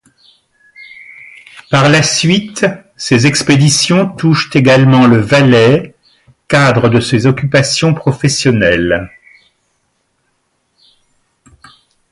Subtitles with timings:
[1.69, 2.65] Par la suite,
[2.97, 5.93] ses expéditions touchent également le Valais,
[6.47, 9.11] cadre de ses occupations professionnelles.